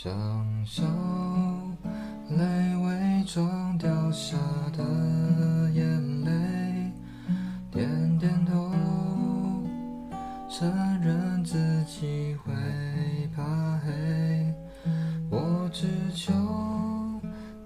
[0.00, 0.14] 像
[0.64, 0.84] 笑
[2.30, 2.44] 泪
[2.84, 4.36] 伪装掉下
[4.72, 4.84] 的
[5.72, 6.92] 眼泪，
[7.68, 8.70] 点点头，
[10.48, 12.52] 承认自己会
[13.34, 13.42] 怕
[13.78, 14.54] 黑。
[15.32, 16.32] 我只求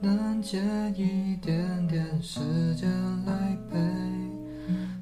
[0.00, 0.58] 能借
[0.96, 2.40] 一点点时
[2.76, 2.90] 间
[3.26, 3.78] 来陪，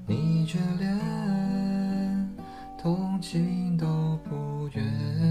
[0.04, 2.28] 你却连
[2.76, 5.29] 同情都不愿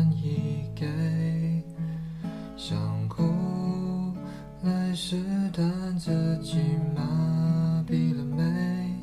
[4.95, 5.17] 试
[5.53, 6.57] 探，自己
[6.95, 8.95] 麻痹了没。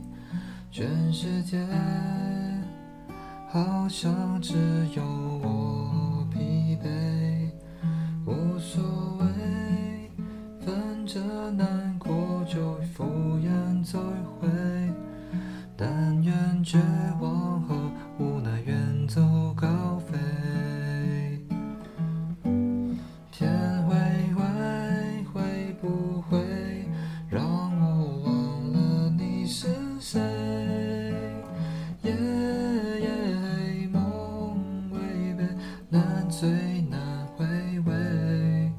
[0.70, 1.59] 全世界
[3.48, 4.54] 好像只
[4.95, 5.02] 有
[5.42, 7.50] 我疲惫，
[8.26, 8.82] 无所
[9.18, 10.10] 谓，
[10.60, 10.74] 反
[11.06, 13.04] 正难过就敷
[13.38, 14.48] 衍走一回。
[15.76, 16.78] 但愿绝
[17.20, 17.35] 望
[30.09, 30.21] 谁？
[32.04, 34.57] 夜夜梦
[34.93, 35.01] 违
[35.37, 35.45] 背，
[35.90, 36.49] 难醉
[36.88, 37.45] 难回
[37.80, 38.71] 味。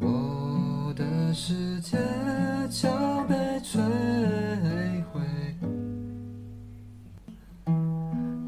[0.00, 1.96] 我的世界
[2.68, 2.90] 将
[3.28, 3.78] 被摧
[5.12, 5.20] 毁。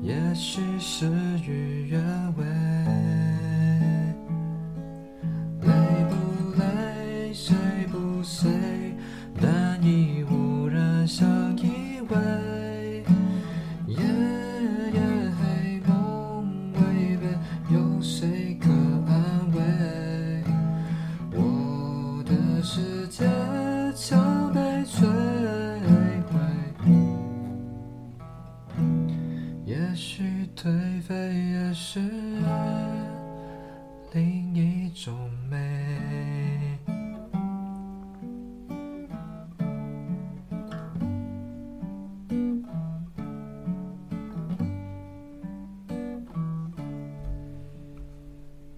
[0.03, 1.09] 也许事
[1.47, 2.03] 与愿
[2.37, 2.45] 违，
[5.61, 5.73] 累
[6.09, 6.17] 不
[6.59, 7.57] 累，睡
[7.93, 8.51] 不睡，
[9.41, 11.29] 难以无人相
[29.91, 30.23] 也许
[30.55, 31.99] 颓废也是
[34.13, 35.70] 另一种美。